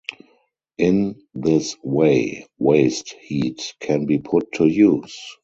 [0.79, 5.15] In this way, waste heat can be put to use.